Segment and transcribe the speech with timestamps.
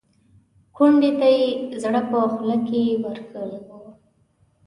[0.75, 1.47] کونډې ته یې
[1.81, 3.69] زړه په خوله کې ورکړی و.